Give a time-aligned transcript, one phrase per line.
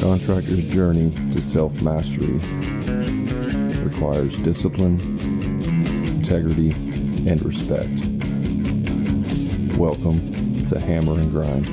[0.00, 2.40] contractor's journey to self mastery
[3.84, 5.00] requires discipline,
[6.08, 6.72] integrity,
[7.28, 8.08] and respect.
[9.78, 11.68] Welcome to Hammer and Grind.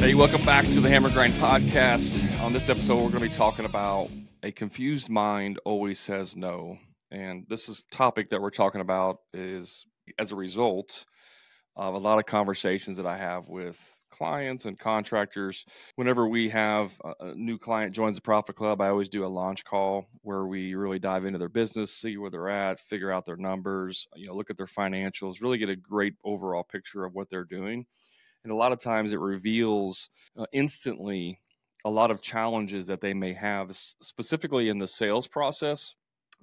[0.00, 2.42] Hey, welcome back to the Hammer Grind podcast.
[2.42, 4.08] On this episode, we're going to be talking about
[4.48, 6.78] a confused mind always says no.
[7.10, 9.84] And this is topic that we're talking about is
[10.18, 11.04] as a result
[11.76, 13.78] of a lot of conversations that I have with
[14.10, 15.66] clients and contractors.
[15.96, 19.64] Whenever we have a new client joins the Profit Club, I always do a launch
[19.66, 23.36] call where we really dive into their business, see where they're at, figure out their
[23.36, 27.28] numbers, you know, look at their financials, really get a great overall picture of what
[27.28, 27.84] they're doing.
[28.44, 30.08] And a lot of times it reveals
[30.38, 31.38] uh, instantly
[31.84, 35.94] a lot of challenges that they may have, specifically in the sales process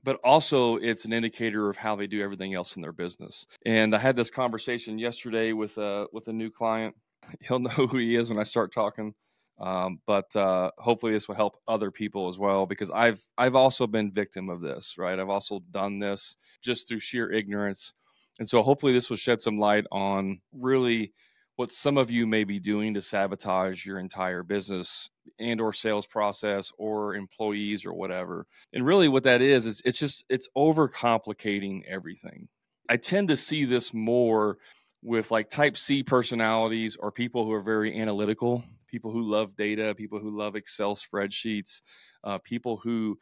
[0.05, 3.47] but also it's an indicator of how they do everything else in their business.
[3.65, 6.95] And I had this conversation yesterday with a with a new client.
[7.41, 9.15] He'll know who he is when I start talking.
[9.59, 13.87] Um, but uh, hopefully this will help other people as well because I've I've also
[13.87, 15.17] been victim of this, right?
[15.19, 17.93] I've also done this just through sheer ignorance,
[18.37, 21.13] and so hopefully this will shed some light on really
[21.55, 26.05] what some of you may be doing to sabotage your entire business and or sales
[26.05, 28.45] process or employees or whatever.
[28.73, 32.47] And really what that is is it's just it's overcomplicating everything.
[32.89, 34.57] I tend to see this more
[35.01, 39.93] with like type c personalities or people who are very analytical people who love data
[39.93, 41.81] people who love excel spreadsheets
[42.23, 43.17] uh, people who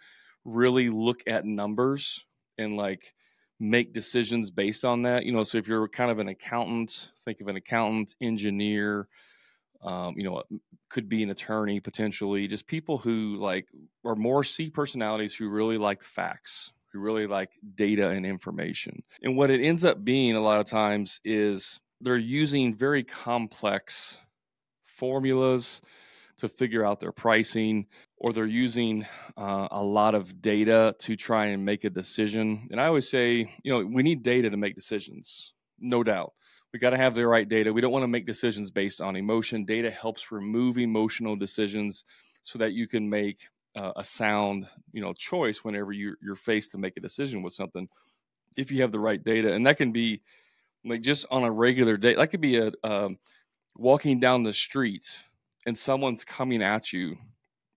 [0.45, 2.25] really look at numbers
[2.57, 3.13] and like
[3.64, 5.25] make decisions based on that.
[5.25, 9.08] You know, so if you're kind of an accountant, think of an accountant, engineer,
[9.81, 10.44] um, you know,
[10.89, 13.67] could be an attorney potentially, just people who like
[14.06, 19.02] are more C personalities who really like facts, who really like data and information.
[19.22, 24.18] And what it ends up being a lot of times is they're using very complex
[24.85, 25.81] formulas
[26.38, 27.88] to figure out their pricing
[28.23, 32.69] or they're using uh, a lot of data to try and make a decision.
[32.72, 36.31] And I always say, you know, we need data to make decisions, no doubt.
[36.72, 37.73] We got to have the right data.
[37.73, 39.66] We don't want to make decisions based on emotion.
[39.66, 42.06] Data helps remove emotional decisions
[42.44, 46.72] so that you can make uh, a sound, you know, choice whenever you're, you're faced
[46.72, 47.90] to make a decision with something.
[48.55, 50.22] If you have the right data, and that can be
[50.85, 53.17] like just on a regular day, that could be a um,
[53.75, 55.17] walking down the street
[55.66, 57.17] and someone's coming at you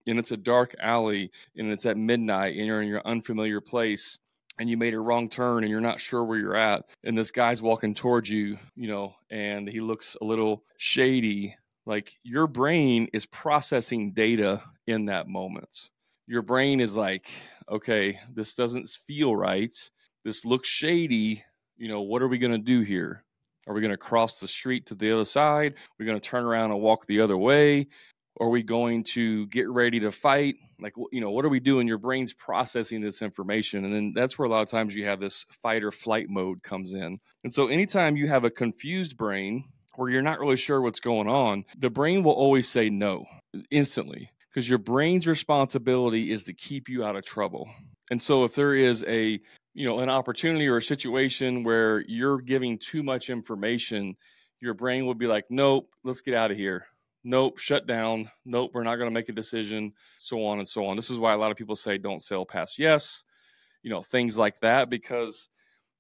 [0.06, 4.18] and it's a dark alley and it's at midnight and you're in your unfamiliar place
[4.58, 7.30] and you made a wrong turn and you're not sure where you're at and this
[7.30, 11.56] guy's walking towards you you know and he looks a little shady.
[11.84, 15.90] Like your brain is processing data in that moment.
[16.26, 17.28] Your brain is like
[17.68, 19.74] okay this doesn't feel right.
[20.24, 21.44] This looks shady.
[21.76, 23.22] You know what are we going to do here?
[23.68, 25.74] Are we going to cross the street to the other side?
[25.98, 27.88] We're going to turn around and walk the other way.
[28.38, 30.56] Are we going to get ready to fight?
[30.78, 31.88] Like, you know, what are we doing?
[31.88, 33.84] Your brain's processing this information.
[33.84, 36.62] And then that's where a lot of times you have this fight or flight mode
[36.62, 37.18] comes in.
[37.44, 39.64] And so anytime you have a confused brain
[39.94, 43.24] where you're not really sure what's going on, the brain will always say no
[43.70, 47.68] instantly because your brain's responsibility is to keep you out of trouble.
[48.10, 49.40] And so if there is a
[49.74, 54.16] you know an opportunity or a situation where you're giving too much information,
[54.60, 56.86] your brain will be like, "Nope, let's get out of here."
[57.26, 60.86] Nope, shut down, nope, we're not going to make a decision, so on and so
[60.86, 60.94] on.
[60.94, 63.24] This is why a lot of people say don't sell past yes,
[63.82, 65.48] you know, things like that, because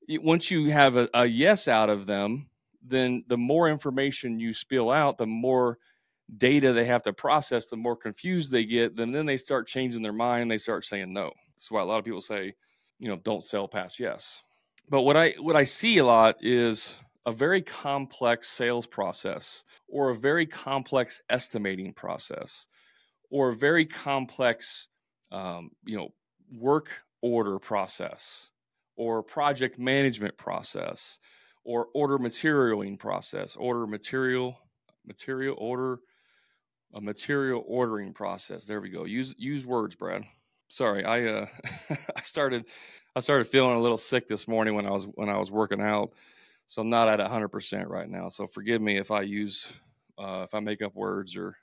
[0.08, 2.48] once you have a, a yes out of them,
[2.80, 5.78] then the more information you spill out, the more
[6.38, 10.02] data they have to process, the more confused they get, then then they start changing
[10.02, 11.32] their mind, they start saying no.
[11.56, 12.54] That's why a lot of people say,
[13.00, 14.42] you know, don't sell past yes.
[14.88, 16.94] But what I what I see a lot is
[17.26, 22.66] a very complex sales process or a very complex estimating process
[23.30, 24.88] or a very complex
[25.32, 26.08] um, you know
[26.56, 28.50] work order process
[28.96, 31.18] or project management process
[31.64, 34.56] or order materialing process order material
[35.04, 35.98] material order
[36.94, 38.64] a material ordering process.
[38.64, 39.04] There we go.
[39.04, 40.24] Use use words brad.
[40.68, 41.46] Sorry i uh
[42.16, 42.64] i started
[43.14, 45.80] i started feeling a little sick this morning when i was when i was working
[45.80, 46.10] out
[46.66, 48.28] so I'm not at 100% right now.
[48.28, 49.68] So forgive me if I use,
[50.18, 51.56] uh, if I make up words or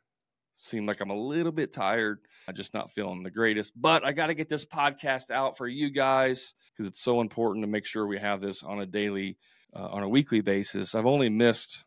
[0.63, 2.19] seem like I'm a little bit tired.
[2.47, 3.73] I'm just not feeling the greatest.
[3.79, 7.63] But I got to get this podcast out for you guys because it's so important
[7.63, 9.37] to make sure we have this on a daily,
[9.75, 10.95] uh, on a weekly basis.
[10.95, 11.83] I've only missed,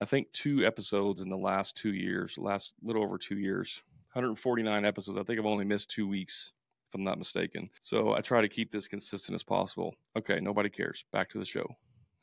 [0.00, 4.84] I think, two episodes in the last two years, last little over two years, 149
[4.84, 5.16] episodes.
[5.16, 6.52] I think I've only missed two weeks
[6.88, 7.70] if I'm not mistaken.
[7.80, 9.94] So I try to keep this consistent as possible.
[10.16, 11.04] Okay, nobody cares.
[11.12, 11.76] Back to the show.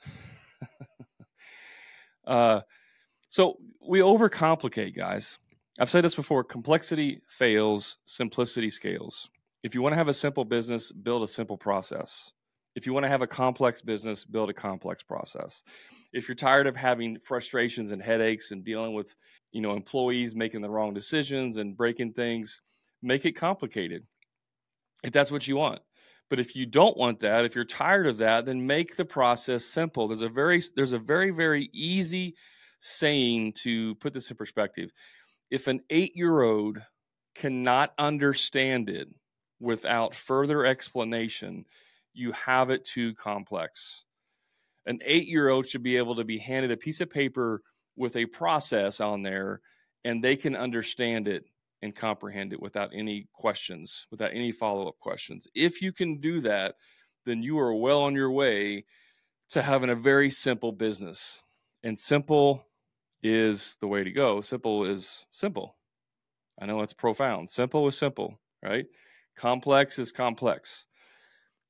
[2.27, 2.61] uh,
[3.29, 3.57] so
[3.87, 5.39] we overcomplicate, guys.
[5.79, 9.29] I've said this before complexity fails, simplicity scales.
[9.63, 12.31] If you want to have a simple business, build a simple process.
[12.75, 15.63] If you want to have a complex business, build a complex process.
[16.11, 19.15] If you're tired of having frustrations and headaches and dealing with,
[19.51, 22.61] you know, employees making the wrong decisions and breaking things,
[23.01, 24.05] make it complicated.
[25.03, 25.81] If that's what you want.
[26.33, 29.63] But if you don't want that, if you're tired of that, then make the process
[29.63, 30.07] simple.
[30.07, 32.33] There's a very there's a very very easy
[32.79, 34.91] saying to put this in perspective.
[35.51, 36.81] If an 8-year-old
[37.35, 39.09] cannot understand it
[39.59, 41.65] without further explanation,
[42.15, 44.03] you have it too complex.
[44.87, 47.61] An eight year old should be able to be handed a piece of paper
[47.95, 49.61] with a process on there
[50.03, 51.45] and they can understand it
[51.83, 55.47] and comprehend it without any questions, without any follow up questions.
[55.53, 56.75] If you can do that,
[57.25, 58.85] then you are well on your way
[59.49, 61.43] to having a very simple business.
[61.83, 62.63] And simple
[63.21, 64.39] is the way to go.
[64.39, 65.75] Simple is simple.
[66.59, 67.49] I know it's profound.
[67.49, 68.85] Simple is simple, right?
[69.35, 70.85] Complex is complex.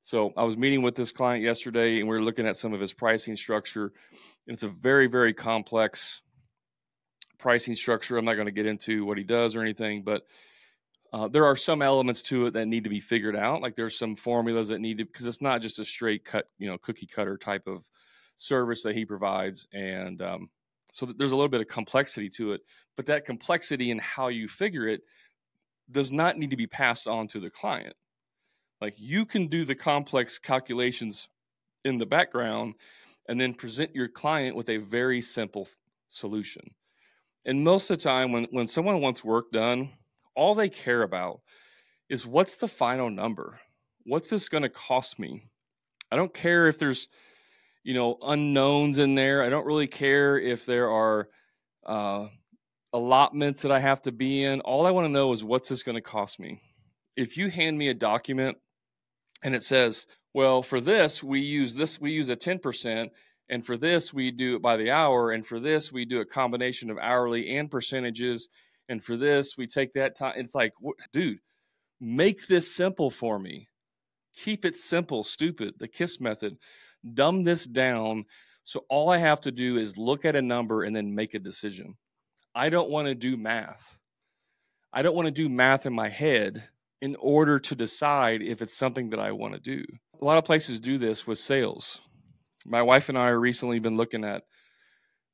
[0.04, 2.80] So I was meeting with this client yesterday and we were looking at some of
[2.80, 3.94] his pricing structure.
[4.46, 6.22] It's a very, very complex
[7.44, 8.18] pricing structure.
[8.18, 10.26] I'm not going to get into what he does or anything, but
[11.14, 13.62] uh, there are some elements to it that need to be figured out.
[13.62, 16.68] Like there's some formulas that need to, because it's not just a straight cut, you
[16.68, 17.86] know, cookie cutter type of
[18.38, 19.68] service that he provides.
[19.74, 20.50] And um,
[20.92, 22.62] so there's a little bit of complexity to it,
[22.96, 25.02] but that complexity and how you figure it
[25.92, 27.96] does not need to be passed on to the client
[28.84, 31.30] like you can do the complex calculations
[31.86, 32.76] in the background
[33.30, 35.70] and then present your client with a very simple
[36.10, 36.70] solution.
[37.46, 39.92] And most of the time, when, when someone wants work done,
[40.36, 41.42] all they care about
[42.10, 43.60] is what's the final number?
[44.06, 45.50] What's this going to cost me?
[46.12, 47.08] I don't care if there's,
[47.84, 49.44] you know, unknowns in there.
[49.44, 51.30] I don't really care if there are
[51.86, 52.28] uh,
[52.94, 54.62] allotments that I have to be in.
[54.62, 56.62] All I want to know is what's this going to cost me?
[57.18, 58.58] If you hand me a document
[59.44, 63.10] and it says, well, for this we use this we use a 10%,
[63.50, 66.26] and for this we do it by the hour, and for this we do a
[66.26, 68.50] combination of hourly and percentages,
[68.90, 70.34] and for this we take that time.
[70.36, 70.74] It's like,
[71.12, 71.40] dude,
[72.00, 73.70] make this simple for me.
[74.36, 75.76] Keep it simple, stupid.
[75.78, 76.58] The KISS method.
[77.14, 78.26] Dumb this down
[78.64, 81.40] so all I have to do is look at a number and then make a
[81.40, 81.96] decision.
[82.56, 83.98] I don't want to do math.
[84.94, 86.70] I don't want to do math in my head
[87.02, 89.84] in order to decide if it's something that I want to do.
[90.22, 92.00] A lot of places do this with sales.
[92.66, 94.44] My wife and I are recently been looking at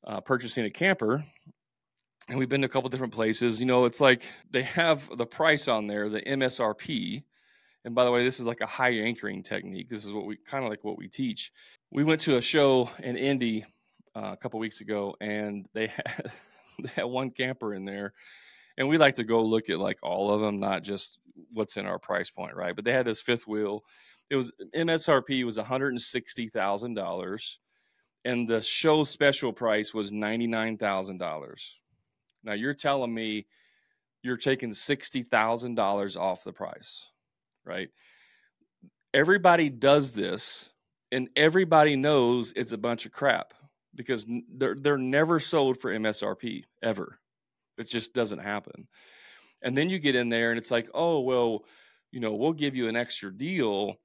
[0.06, 1.24] uh, purchasing a camper,
[2.28, 3.60] and we've been to a couple different places.
[3.60, 7.24] You know, it's like they have the price on there, the MSRP.
[7.86, 9.90] And by the way, this is like a high anchoring technique.
[9.90, 11.52] This is what we kind of like what we teach.
[11.92, 13.66] We went to a show in Indy
[14.16, 16.32] uh, a couple weeks ago, and they had
[16.84, 18.14] they had one camper in there
[18.80, 21.20] and we like to go look at like all of them, not just
[21.54, 22.76] what's in our price point, right?
[22.76, 23.84] But they had this fifth wheel.
[24.30, 27.60] It was MSRP was one hundred and sixty thousand dollars,
[28.26, 31.78] and the show special price was ninety nine thousand dollars.
[32.44, 33.48] Now you're telling me
[34.22, 37.12] you're taking sixty thousand dollars off the price,
[37.66, 37.90] right?
[39.14, 40.70] Everybody does this,
[41.12, 43.54] and everybody knows it's a bunch of crap
[43.96, 47.20] because they're they're never sold for MSRP ever.
[47.78, 48.88] It just doesn't happen.
[49.62, 51.66] And then you get in there and it's like, oh, well,
[52.12, 53.96] you know, we'll give you an extra deal.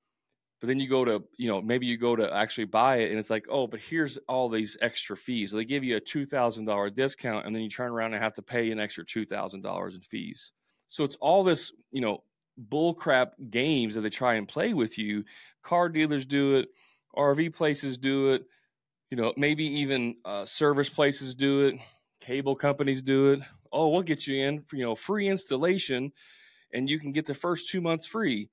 [0.61, 3.19] But then you go to, you know, maybe you go to actually buy it and
[3.19, 5.51] it's like, oh, but here's all these extra fees.
[5.51, 8.43] So they give you a $2,000 discount and then you turn around and have to
[8.43, 10.53] pay an extra $2,000 in fees.
[10.89, 12.23] So it's all this, you know,
[12.69, 15.25] bullcrap games that they try and play with you.
[15.63, 16.69] Car dealers do it,
[17.17, 18.45] RV places do it,
[19.11, 21.75] you know, maybe even uh, service places do it,
[22.21, 23.41] cable companies do it,
[23.73, 26.13] oh, we'll get you in for, you know, free installation
[26.73, 28.51] and you can get the first two months free.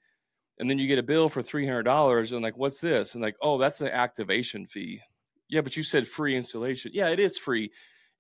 [0.62, 3.14] And then you get a bill for $300 and like, what's this?
[3.14, 5.02] And like, oh, that's the activation fee.
[5.50, 6.92] Yeah, but you said free installation.
[6.94, 7.72] Yeah, it is free.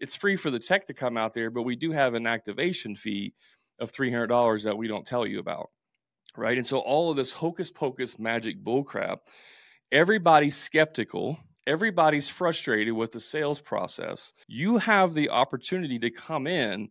[0.01, 2.95] It's free for the tech to come out there, but we do have an activation
[2.95, 3.33] fee
[3.79, 5.69] of $300 that we don't tell you about.
[6.35, 6.57] Right.
[6.57, 9.19] And so all of this hocus pocus magic bullcrap,
[9.91, 14.33] everybody's skeptical everybody's frustrated with the sales process.
[14.47, 16.89] You have the opportunity to come in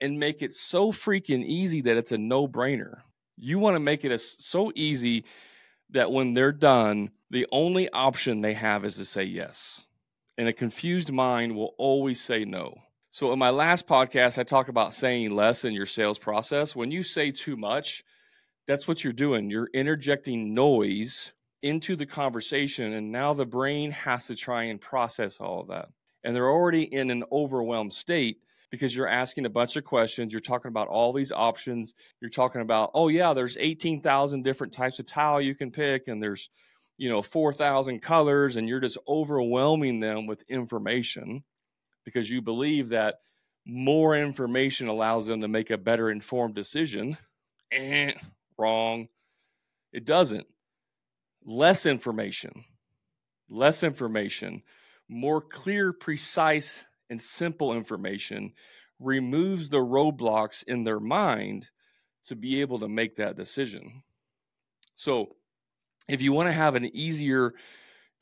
[0.00, 3.00] and make it so freaking easy that it's a no brainer.
[3.36, 5.24] You want to make it as, so easy
[5.90, 9.84] that when they're done, the only option they have is to say yes.
[10.38, 12.74] And a confused mind will always say no.
[13.10, 16.76] So, in my last podcast, I talk about saying less in your sales process.
[16.76, 18.04] When you say too much,
[18.66, 19.50] That's what you're doing.
[19.50, 25.40] You're interjecting noise into the conversation, and now the brain has to try and process
[25.40, 25.88] all of that.
[26.24, 28.38] And they're already in an overwhelmed state
[28.70, 30.32] because you're asking a bunch of questions.
[30.32, 31.94] You're talking about all these options.
[32.20, 36.22] You're talking about, oh, yeah, there's 18,000 different types of tile you can pick, and
[36.22, 36.48] there's,
[36.98, 41.44] you know, 4,000 colors, and you're just overwhelming them with information
[42.04, 43.16] because you believe that
[43.66, 47.18] more information allows them to make a better informed decision.
[47.72, 48.12] Eh,
[48.56, 49.08] wrong.
[49.92, 50.46] It doesn't.
[51.44, 52.64] Less information,
[53.48, 54.62] less information,
[55.08, 58.52] more clear, precise, and simple information
[58.98, 61.68] removes the roadblocks in their mind
[62.24, 64.02] to be able to make that decision.
[64.96, 65.36] So,
[66.08, 67.54] if you want to have an easier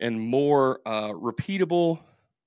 [0.01, 2.01] and more uh, repeatable,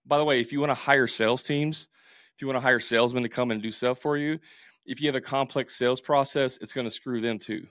[0.05, 1.87] by the way, if you want to hire sales teams,
[2.35, 4.39] if you want to hire salesmen to come and do stuff for you,
[4.85, 7.67] if you have a complex sales process, it's going to screw them too.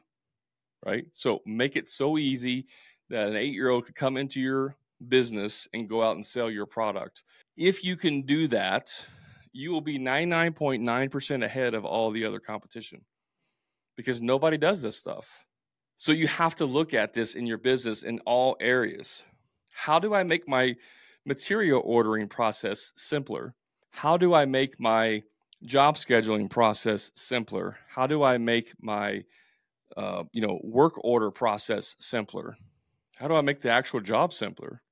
[0.85, 1.07] Right.
[1.13, 2.67] So, make it so easy
[3.11, 4.77] that an eight year old could come into your
[5.09, 7.23] business and go out and sell your product.
[7.57, 8.89] If you can do that,
[9.53, 13.03] you will be 99.9% ahead of all the other competition
[13.97, 15.47] because nobody does this stuff.
[15.97, 19.23] So you have to look at this in your business in all areas.
[19.73, 20.77] How do I make my
[21.25, 23.55] material ordering process simpler?
[23.91, 25.23] How do I make my
[25.65, 27.79] job scheduling process simpler?
[27.89, 29.25] How do I make my
[29.97, 32.57] uh, you know work order process simpler?
[33.17, 34.83] How do I make the actual job simpler?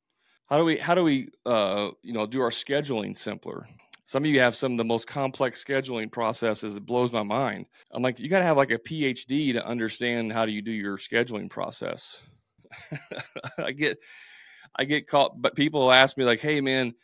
[0.47, 3.67] How do we how do we uh, you know do our scheduling simpler?
[4.07, 6.77] Some of you have some of the most complex scheduling processes.
[6.77, 7.65] It blows my mind.
[7.91, 10.71] I'm like, you got to have like a PhD to understand how do you do
[10.71, 12.21] your scheduling process.
[13.59, 13.99] I get
[14.77, 16.95] I get caught, but people ask me like, "Hey, man,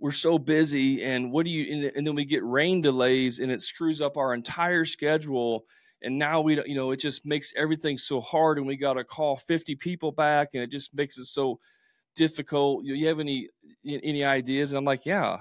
[0.00, 3.60] we're so busy, and what do you?" And, then we get rain delays, and it
[3.60, 5.66] screws up our entire schedule.
[6.02, 9.04] And now we, you know, it just makes everything so hard, and we got to
[9.04, 11.60] call 50 people back, and it just makes it so
[12.20, 12.84] difficult.
[12.84, 13.48] You, have any
[13.82, 14.72] any ideas?
[14.72, 15.38] And I'm like, yeah,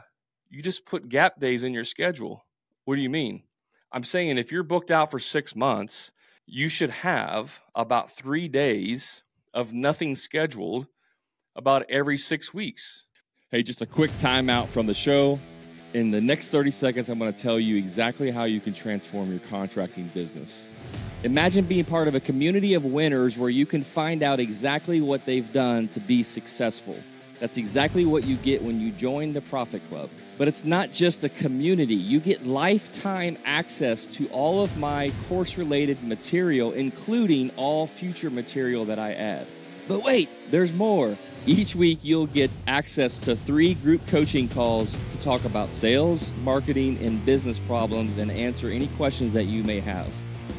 [0.50, 2.46] you just put gap days in your schedule.
[2.86, 3.44] What do you mean?
[3.92, 6.14] I'm saying if you're booked out for six months,
[6.46, 10.88] you should have about three days of nothing scheduled
[11.54, 13.04] about every six weeks.
[13.52, 15.38] Hey, just a quick timeout from the show.
[15.94, 19.32] In the next 30 seconds, I'm going to tell you exactly how you can transform
[19.32, 20.68] your contracting business.
[21.24, 25.26] Imagine being part of a community of winners where you can find out exactly what
[25.26, 26.96] they've done to be successful.
[27.40, 30.12] That's exactly what you get when you join the Profit Club.
[30.38, 35.58] But it's not just a community, you get lifetime access to all of my course
[35.58, 39.48] related material, including all future material that I add.
[39.88, 41.18] But wait, there's more.
[41.50, 47.00] Each week, you'll get access to three group coaching calls to talk about sales, marketing,
[47.04, 50.08] and business problems and answer any questions that you may have.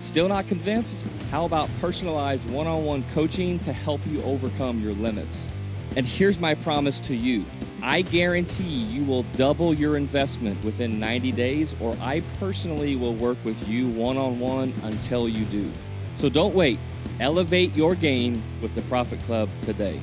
[0.01, 1.07] Still not convinced?
[1.31, 5.47] How about personalized one on one coaching to help you overcome your limits?
[5.95, 7.45] And here's my promise to you
[7.85, 13.39] I guarantee you will double your investment within 90 days, or I personally will work
[13.45, 15.71] with you one on one until you do.
[16.17, 16.81] So don't wait.
[17.21, 20.01] Elevate your game with the Profit Club today.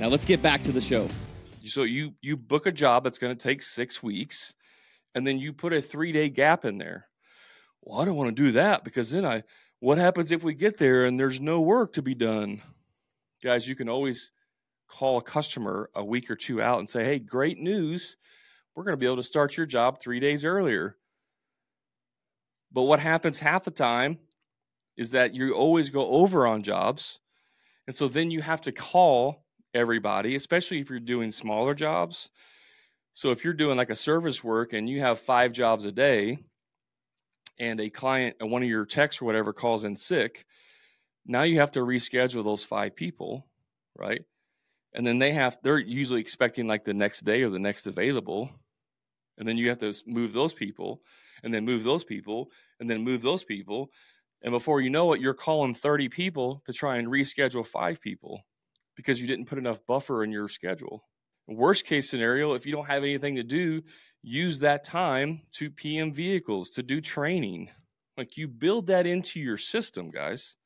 [0.00, 1.08] Now let's get back to the show.
[1.64, 4.54] So you you book a job that's going to take 6 weeks
[5.14, 7.08] and then you put a 3-day gap in there
[7.82, 9.42] well, I don't want to do that because then I,
[9.80, 12.62] what happens if we get there and there's no work to be done?
[13.42, 14.30] Guys, you can always
[14.88, 18.16] call a customer a week or two out and say, hey, great news.
[18.74, 20.96] We're going to be able to start your job three days earlier.
[22.70, 24.18] But what happens half the time
[24.96, 27.18] is that you always go over on jobs.
[27.86, 29.41] And so then you have to call
[29.74, 32.30] everybody, especially if you're doing smaller jobs.
[33.12, 36.38] So if you're doing like a service work and you have five jobs a day,
[37.58, 40.44] and a client, uh, one of your techs or whatever, calls in sick,
[41.26, 43.46] now you have to reschedule those five people,
[43.96, 44.22] right?
[44.94, 48.50] And then they have, they're usually expecting like the next day or the next available.
[49.38, 51.00] And then you have to move those people
[51.42, 52.50] and then move those people
[52.80, 53.90] and then move those people.
[54.42, 58.42] And before you know it, you're calling 30 people to try and reschedule five people
[58.96, 61.04] because you didn't put enough buffer in your schedule.
[61.48, 63.82] Worst case scenario, if you don't have anything to do,
[64.22, 67.70] use that time to PM vehicles, to do training.
[68.16, 70.56] Like you build that into your system, guys.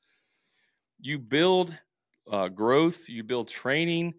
[1.01, 1.79] You build
[2.31, 4.15] uh, growth, you build training,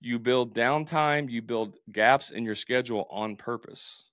[0.00, 4.04] you build downtime, you build gaps in your schedule on purpose.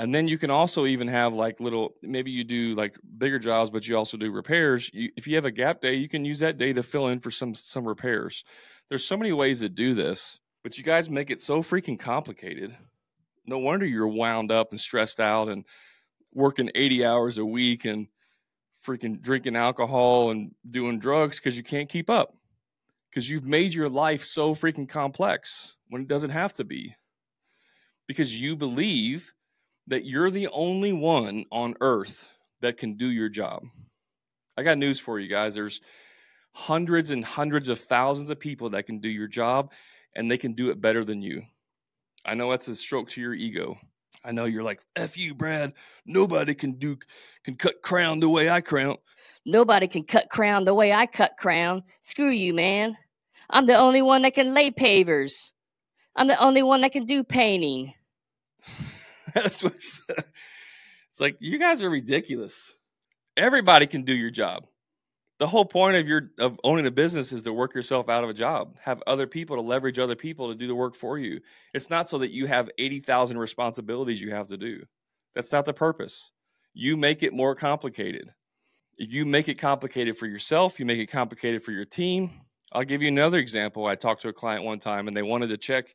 [0.00, 3.70] And then you can also even have like little, maybe you do like bigger jobs,
[3.70, 4.90] but you also do repairs.
[4.92, 7.20] You, if you have a gap day, you can use that day to fill in
[7.20, 8.42] for some some repairs.
[8.88, 12.76] There's so many ways to do this, but you guys make it so freaking complicated
[13.50, 15.64] no wonder you're wound up and stressed out and
[16.32, 18.06] working 80 hours a week and
[18.86, 22.34] freaking drinking alcohol and doing drugs because you can't keep up
[23.10, 26.94] because you've made your life so freaking complex when it doesn't have to be
[28.06, 29.34] because you believe
[29.90, 32.28] that you're the only one on earth
[32.60, 33.64] that can do your job.
[34.56, 35.54] I got news for you guys.
[35.54, 35.80] There's
[36.52, 39.72] hundreds and hundreds of thousands of people that can do your job
[40.14, 41.42] and they can do it better than you.
[42.24, 43.78] I know that's a stroke to your ego.
[44.24, 45.72] I know you're like, F you, Brad.
[46.06, 46.98] Nobody can do
[47.44, 48.96] can cut crown the way I crown.
[49.44, 51.82] Nobody can cut crown the way I cut crown.
[52.00, 52.96] Screw you, man.
[53.48, 55.52] I'm the only one that can lay pavers.
[56.14, 57.94] I'm the only one that can do painting.
[59.34, 62.72] That's what's it's like you guys are ridiculous.
[63.36, 64.66] Everybody can do your job.
[65.38, 68.30] The whole point of your of owning a business is to work yourself out of
[68.30, 68.76] a job.
[68.84, 71.40] Have other people to leverage other people to do the work for you.
[71.72, 74.82] It's not so that you have 80,000 responsibilities you have to do.
[75.34, 76.30] That's not the purpose.
[76.74, 78.30] You make it more complicated.
[78.98, 80.78] You make it complicated for yourself.
[80.78, 82.42] You make it complicated for your team.
[82.72, 83.86] I'll give you another example.
[83.86, 85.94] I talked to a client one time and they wanted to check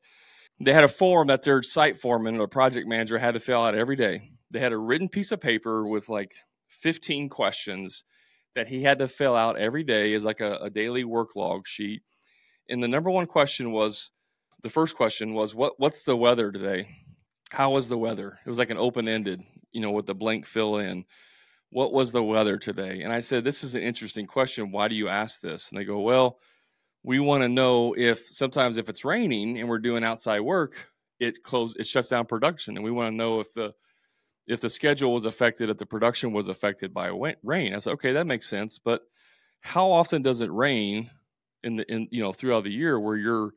[0.60, 3.76] they had a form that their site foreman or project manager had to fill out
[3.76, 6.32] every day they had a written piece of paper with like
[6.70, 8.06] 15 questions
[8.56, 11.68] that he had to fill out every day as like a, a daily work log
[11.68, 12.04] sheet.
[12.70, 14.12] And the number one question was
[14.64, 16.88] the first question was what what's the weather today?
[17.52, 18.40] How was the weather?
[18.46, 19.44] It was like an open ended,
[19.74, 21.04] you know, with the blank fill in.
[21.70, 23.02] What was the weather today?
[23.02, 24.72] And I said, This is an interesting question.
[24.72, 25.70] Why do you ask this?
[25.70, 26.40] And they go, Well,
[27.06, 31.44] we want to know if sometimes if it's raining and we're doing outside work, it
[31.44, 32.76] close it shuts down production.
[32.76, 33.74] And we want to know if the
[34.48, 37.12] if the schedule was affected, if the production was affected by
[37.44, 37.74] rain.
[37.74, 38.80] I said, okay, that makes sense.
[38.80, 39.02] But
[39.62, 41.12] how often does it rain
[41.64, 43.52] in the in you know throughout the year where your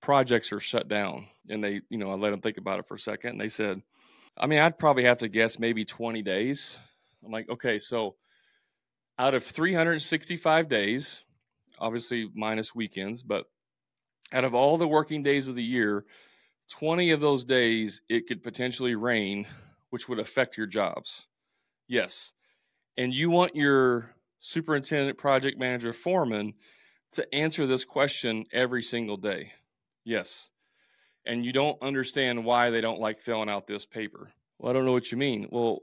[0.00, 1.26] projects are shut down?
[1.48, 3.30] And they, you know, I let them think about it for a second.
[3.30, 3.82] And they said,
[4.36, 6.76] I mean, I'd probably have to guess maybe 20 days.
[7.24, 8.14] I'm like, okay, so
[9.18, 11.24] out of 365 days,
[11.80, 13.46] obviously minus weekends, but
[14.32, 16.04] out of all the working days of the year,
[16.70, 19.46] 20 of those days it could potentially rain
[19.90, 21.26] which would affect your jobs.
[21.86, 22.32] Yes.
[22.96, 26.54] And you want your superintendent, project manager, foreman
[27.12, 29.52] to answer this question every single day.
[30.04, 30.50] Yes.
[31.24, 34.30] And you don't understand why they don't like filling out this paper.
[34.58, 35.48] Well, I don't know what you mean.
[35.50, 35.80] Well,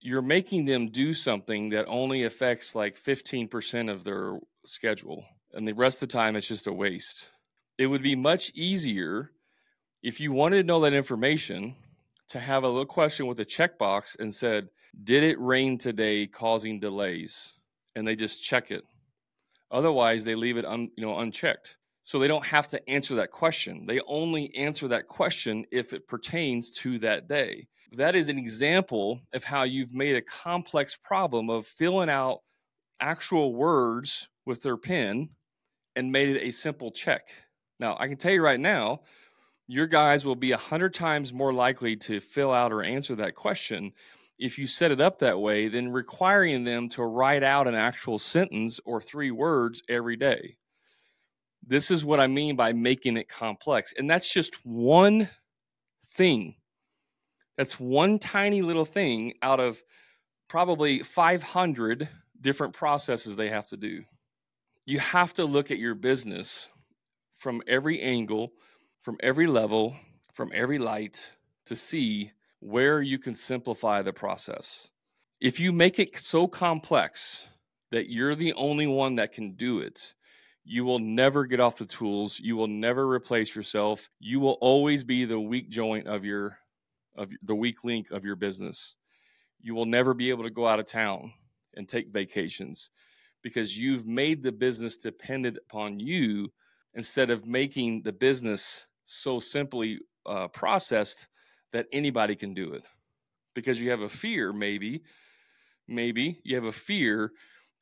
[0.00, 5.72] you're making them do something that only affects like 15% of their schedule, and the
[5.72, 7.28] rest of the time it's just a waste.
[7.78, 9.30] It would be much easier
[10.02, 11.74] if you wanted to know that information
[12.28, 14.68] to have a little question with a checkbox and said,
[15.04, 17.52] Did it rain today causing delays?
[17.96, 18.84] And they just check it.
[19.70, 21.76] Otherwise, they leave it un, you know, unchecked.
[22.02, 23.86] So they don't have to answer that question.
[23.86, 27.66] They only answer that question if it pertains to that day.
[27.92, 32.40] That is an example of how you've made a complex problem of filling out
[33.00, 35.30] actual words with their pen
[35.96, 37.28] and made it a simple check.
[37.78, 39.00] Now, I can tell you right now,
[39.66, 43.34] your guys will be a hundred times more likely to fill out or answer that
[43.34, 43.92] question
[44.38, 48.18] if you set it up that way than requiring them to write out an actual
[48.18, 50.56] sentence or three words every day.
[51.66, 53.94] This is what I mean by making it complex.
[53.96, 55.28] And that's just one
[56.14, 56.56] thing.
[57.56, 59.82] That's one tiny little thing out of
[60.48, 62.08] probably 500
[62.40, 64.04] different processes they have to do.
[64.86, 66.68] You have to look at your business
[67.36, 68.52] from every angle
[69.04, 69.94] from every level,
[70.32, 71.30] from every light
[71.66, 74.88] to see where you can simplify the process.
[75.42, 77.44] If you make it so complex
[77.90, 80.14] that you're the only one that can do it,
[80.64, 82.40] you will never get off the tools.
[82.40, 84.08] You will never replace yourself.
[84.18, 86.56] You will always be the weak joint of your
[87.14, 88.96] of the weak link of your business.
[89.60, 91.34] You will never be able to go out of town
[91.74, 92.88] and take vacations
[93.44, 96.50] because you've made the business dependent upon you
[96.94, 101.28] instead of making the business so simply uh, processed
[101.72, 102.86] that anybody can do it.
[103.54, 105.02] Because you have a fear maybe
[105.86, 107.30] maybe you have a fear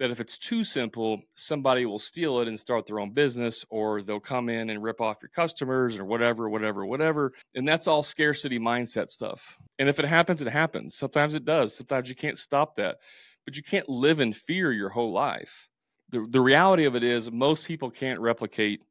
[0.00, 4.02] that if it's too simple somebody will steal it and start their own business or
[4.02, 7.32] they'll come in and rip off your customers or whatever whatever whatever.
[7.54, 9.58] And that's all scarcity mindset stuff.
[9.78, 10.96] And if it happens it happens.
[10.96, 11.76] Sometimes it does.
[11.76, 12.96] Sometimes you can't stop that
[13.44, 15.68] but you can't live in fear your whole life
[16.10, 18.82] the, the reality of it is most people can't replicate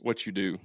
[0.00, 0.58] what you do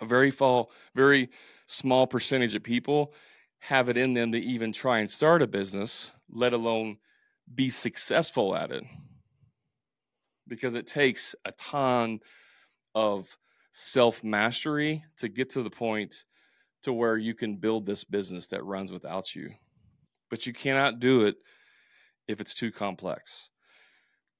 [0.00, 1.30] a very fall, very
[1.66, 3.14] small percentage of people
[3.58, 6.98] have it in them to even try and start a business, let alone
[7.54, 8.84] be successful at it.
[10.48, 12.20] Because it takes a ton
[12.94, 13.36] of
[13.72, 16.24] self mastery to get to the point
[16.82, 19.50] to where you can build this business that runs without you.
[20.30, 21.36] But you cannot do it
[22.28, 23.50] if it's too complex.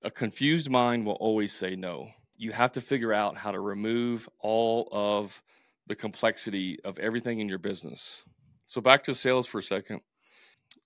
[0.02, 2.08] A confused mind will always say no.
[2.36, 5.42] You have to figure out how to remove all of
[5.86, 8.22] the complexity of everything in your business.
[8.66, 10.00] So, back to sales for a second.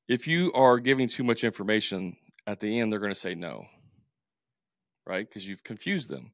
[0.07, 3.67] If you are giving too much information, at the end, they're going to say no,
[5.07, 5.29] right?
[5.29, 6.33] Because you've confused them.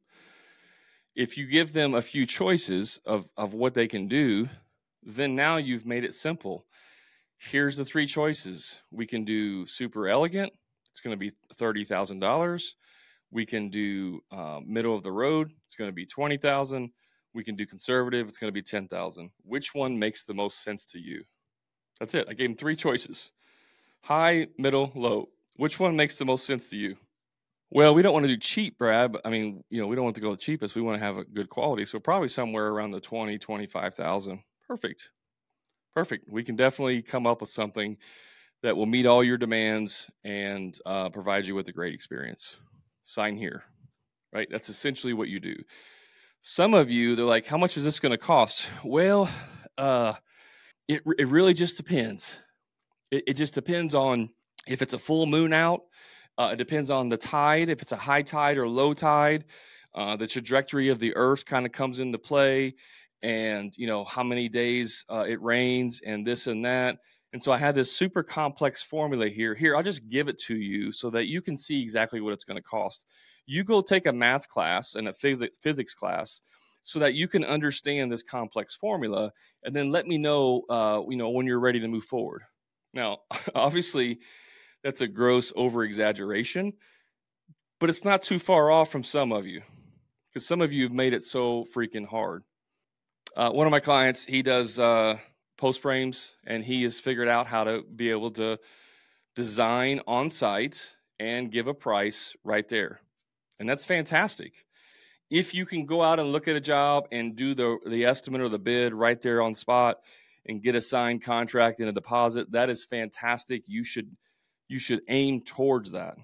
[1.14, 4.48] If you give them a few choices of, of what they can do,
[5.02, 6.65] then now you've made it simple.
[7.38, 8.78] Here's the three choices.
[8.90, 10.52] We can do super elegant,
[10.90, 12.62] it's going to be $30,000.
[13.30, 16.90] We can do uh, middle of the road, it's going to be 20,000.
[17.34, 19.30] We can do conservative, it's going to be 10,000.
[19.44, 21.24] Which one makes the most sense to you?
[22.00, 22.26] That's it.
[22.28, 23.30] I gave him three choices
[24.02, 25.28] high, middle, low.
[25.56, 26.96] Which one makes the most sense to you?
[27.70, 29.16] Well, we don't want to do cheap, Brad.
[29.24, 30.76] I mean, you know, we don't want to go the cheapest.
[30.76, 31.84] We want to have a good quality.
[31.84, 34.42] So probably somewhere around the 20, 25,000.
[34.68, 35.10] Perfect.
[35.96, 36.28] Perfect.
[36.28, 37.96] We can definitely come up with something
[38.62, 42.56] that will meet all your demands and uh, provide you with a great experience.
[43.04, 43.64] Sign here,
[44.30, 44.46] right?
[44.50, 45.56] That's essentially what you do.
[46.42, 48.68] Some of you, they're like, how much is this going to cost?
[48.84, 49.30] Well,
[49.78, 50.12] uh,
[50.86, 52.38] it, it really just depends.
[53.10, 54.28] It, it just depends on
[54.68, 55.80] if it's a full moon out.
[56.36, 59.46] Uh, it depends on the tide, if it's a high tide or low tide.
[59.94, 62.74] Uh, the trajectory of the earth kind of comes into play
[63.26, 66.98] and you know how many days uh, it rains and this and that.
[67.32, 69.54] And so i had this super complex formula here.
[69.54, 72.44] Here i'll just give it to you so that you can see exactly what it's
[72.44, 73.04] going to cost.
[73.44, 76.40] You go take a math class and a phys- physics class
[76.84, 79.32] so that you can understand this complex formula
[79.64, 82.42] and then let me know uh, you know when you're ready to move forward.
[82.94, 83.18] Now
[83.56, 84.20] obviously
[84.84, 86.74] that's a gross over exaggeration
[87.80, 89.62] but it's not too far off from some of you
[90.28, 92.44] because some of you have made it so freaking hard
[93.36, 95.18] uh, one of my clients, he does uh,
[95.58, 98.58] post frames, and he has figured out how to be able to
[99.34, 103.00] design on site and give a price right there,
[103.60, 104.64] and that's fantastic.
[105.28, 108.40] If you can go out and look at a job and do the the estimate
[108.40, 109.98] or the bid right there on spot
[110.46, 113.64] and get a signed contract and a deposit, that is fantastic.
[113.66, 114.16] You should
[114.68, 116.16] you should aim towards that.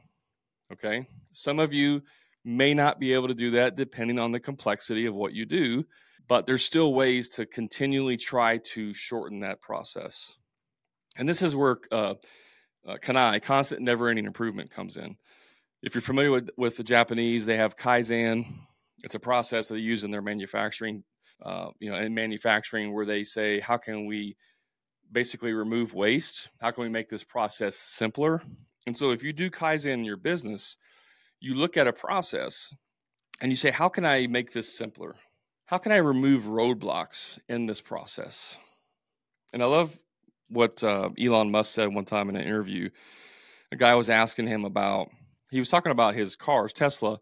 [0.72, 1.07] Okay.
[1.33, 2.03] Some of you
[2.44, 5.85] may not be able to do that depending on the complexity of what you do
[6.33, 10.38] but there's still ways to continually try to shorten that process.
[11.18, 12.14] And this is where uh,
[12.88, 15.18] uh, CANI, constant never ending improvement, comes in.
[15.83, 18.47] If you're familiar with, with the Japanese, they have Kaizen.
[19.05, 21.05] It's a process that they use in their manufacturing,
[21.45, 24.35] uh, you know, in manufacturing where they say, how can we
[25.12, 26.49] basically remove waste?
[26.62, 28.40] How can we make this process simpler?
[28.87, 30.79] And so if you do Kaizen in your business,
[31.40, 32.73] you look at a process
[33.42, 35.14] and you say, how can I make this simpler?
[35.73, 38.59] How can I remove roadblocks in this process?
[39.55, 39.99] And I love
[40.51, 42.91] what uh, Elon Musk said one time in an interview.
[43.73, 45.09] A guy was asking him about,
[45.51, 47.21] he was talking about his cars, Tesla.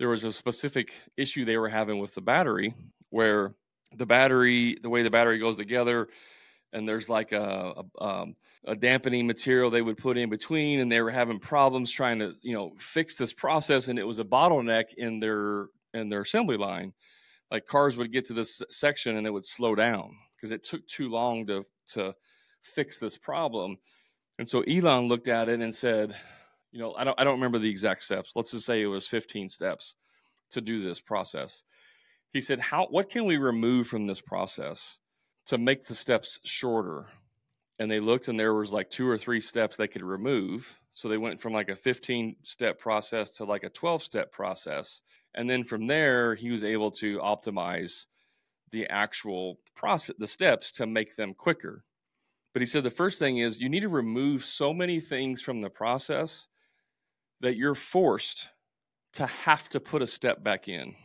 [0.00, 2.74] There was a specific issue they were having with the battery
[3.10, 3.54] where
[3.94, 6.08] the battery, the way the battery goes together,
[6.72, 10.90] and there's like a, a, um, a, dampening material they would put in between and
[10.90, 14.24] they were having problems trying to you know fix this process and it was a
[14.24, 16.92] bottleneck in their in their assembly line
[17.50, 20.86] like cars would get to this section and it would slow down because it took
[20.86, 22.14] too long to to
[22.60, 23.76] fix this problem.
[24.38, 26.14] And so Elon looked at it and said,
[26.70, 28.32] you know, I don't I don't remember the exact steps.
[28.34, 29.94] Let's just say it was 15 steps
[30.50, 31.64] to do this process.
[32.32, 34.98] He said, "How what can we remove from this process
[35.46, 37.06] to make the steps shorter?"
[37.78, 40.78] And they looked and there was like two or three steps they could remove.
[40.90, 45.00] So they went from like a 15 step process to like a 12 step process.
[45.34, 48.06] And then from there he was able to optimize
[48.72, 51.84] the actual process the steps to make them quicker.
[52.52, 55.60] But he said the first thing is you need to remove so many things from
[55.60, 56.48] the process
[57.40, 58.48] that you're forced
[59.12, 60.96] to have to put a step back in.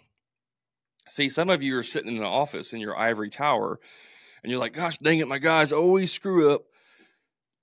[1.09, 3.79] See some of you are sitting in an office in your ivory tower
[4.43, 6.63] and you're like gosh dang it my guys always screw up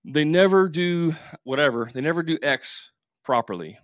[0.04, 1.14] they never do
[1.44, 2.90] whatever they never do x
[3.22, 3.78] properly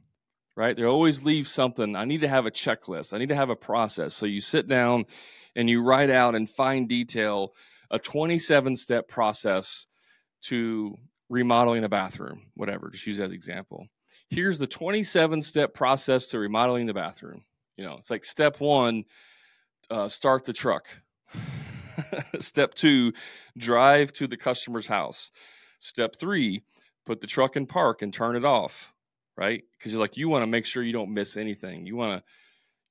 [0.56, 0.76] right?
[0.76, 1.94] They always leave something.
[1.94, 3.12] I need to have a checklist.
[3.12, 4.14] I need to have a process.
[4.14, 5.04] So you sit down
[5.54, 7.54] and you write out in fine detail
[7.90, 9.86] a 27 step process
[10.42, 10.96] to
[11.28, 13.86] remodeling a bathroom, whatever, just use that example.
[14.30, 17.44] Here's the 27 step process to remodeling the bathroom.
[17.76, 19.04] You know, it's like step one,
[19.90, 20.86] uh, start the truck.
[22.40, 23.12] step two,
[23.56, 25.30] drive to the customer's house.
[25.78, 26.62] Step three,
[27.04, 28.92] put the truck in park and turn it off
[29.36, 29.62] right?
[29.78, 31.86] Because you're like, you want to make sure you don't miss anything.
[31.86, 32.24] You want to,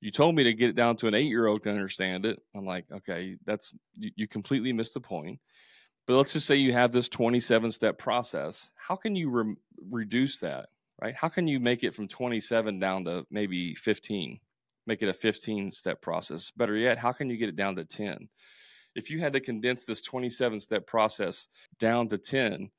[0.00, 2.40] you told me to get it down to an eight year old can understand it.
[2.54, 5.40] I'm like, okay, that's, you, you completely missed the point.
[6.06, 8.70] But let's just say you have this 27 step process.
[8.76, 9.56] How can you re-
[9.90, 10.68] reduce that?
[11.02, 11.14] right?
[11.14, 14.40] How can you make it from 27 down to maybe 15?
[14.86, 16.50] Make it a 15 step process.
[16.56, 18.28] Better yet, how can you get it down to 10?
[18.96, 21.46] If you had to condense this 27 step process
[21.78, 22.70] down to 10,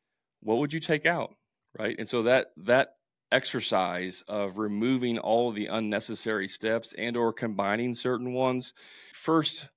[0.41, 1.36] what would you take out?
[1.77, 1.95] Right.
[1.97, 2.93] And so that, that
[3.32, 8.73] exercise of removing all of the unnecessary steps and or combining certain ones
[9.13, 9.67] first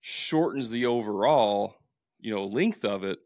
[0.00, 1.74] shortens the overall
[2.20, 3.18] you know length of it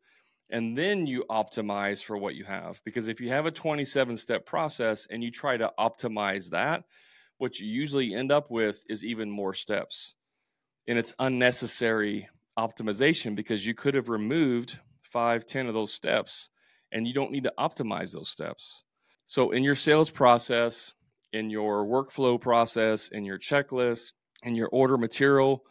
[0.48, 4.46] and then you optimize for what you have because if you have a 27 step
[4.46, 6.84] process and you try to optimize that
[7.36, 10.14] what you usually end up with is even more steps
[10.88, 16.50] and it's unnecessary optimization because you could have removed five ten of those steps
[16.92, 18.82] and you don't need to optimize those steps.
[19.26, 20.94] So in your sales process
[21.32, 24.12] in your workflow process in your checklist
[24.44, 25.64] in your order material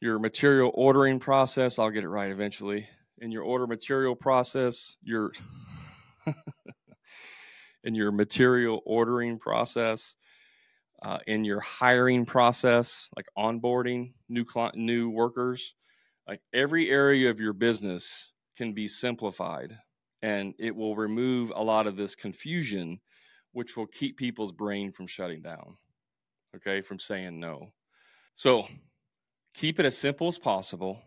[0.00, 2.88] your material ordering process i'll get it right eventually.
[3.22, 5.30] In your order material process, your
[7.84, 10.16] in your material ordering process,
[11.02, 15.74] uh, in your hiring process, like onboarding new client, new workers,
[16.26, 19.78] like every area of your business can be simplified,
[20.20, 23.00] and it will remove a lot of this confusion,
[23.52, 25.76] which will keep people's brain from shutting down.
[26.56, 27.72] Okay, from saying no.
[28.34, 28.66] So
[29.54, 31.02] keep it as simple as possible.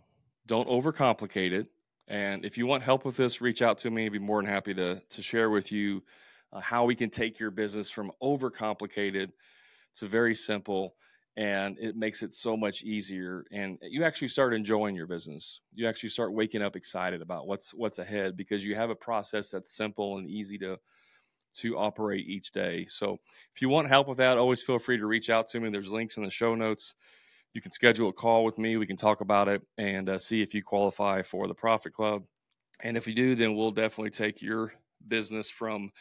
[0.48, 1.68] Don't overcomplicate it.
[2.08, 4.06] And if you want help with this, reach out to me.
[4.06, 6.04] I'd be more than happy to, to share with you
[6.54, 9.32] uh, how we can take your business from overcomplicated
[9.96, 10.96] to very simple.
[11.38, 13.46] And it makes it so much easier.
[13.52, 15.60] And you actually start enjoying your business.
[15.74, 19.50] You actually start waking up excited about what's what's ahead because you have a process
[19.50, 20.78] that's simple and easy to
[21.56, 22.86] to operate each day.
[22.86, 23.18] So
[23.54, 25.70] if you want help with that, always feel free to reach out to me.
[25.70, 26.96] There's links in the show notes
[27.56, 28.76] you can schedule a call with me.
[28.76, 32.26] We can talk about it and uh, see if you qualify for the Profit Club.
[32.82, 34.74] And if you do, then we'll definitely take your
[35.08, 35.92] business from,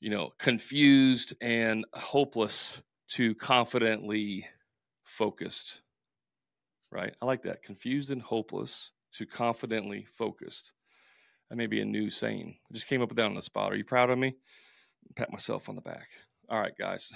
[0.00, 4.46] you know, confused and hopeless to confidently
[5.16, 5.80] focused.
[6.90, 7.14] Right?
[7.20, 7.62] I like that.
[7.62, 10.72] Confused and hopeless to confidently focused.
[11.50, 12.56] That may be a new saying.
[12.70, 13.72] I just came up with that on the spot.
[13.72, 14.34] Are you proud of me?
[15.14, 16.08] Pat myself on the back.
[16.48, 17.12] All right, guys.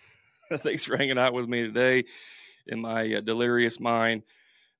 [0.56, 2.04] Thanks for hanging out with me today
[2.66, 4.22] in my uh, delirious mind.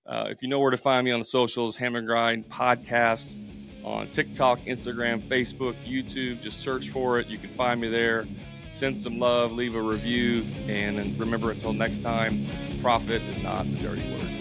[0.06, 3.36] Uh, if you know where to find me on the socials, Hammer Grind Podcast
[3.84, 7.28] on TikTok, Instagram, Facebook, YouTube, just search for it.
[7.28, 8.26] You can find me there.
[8.68, 12.46] Send some love, leave a review, and remember until next time,
[12.80, 14.37] profit is not a dirty word.